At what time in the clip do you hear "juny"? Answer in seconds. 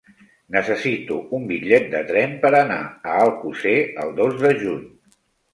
4.65-4.85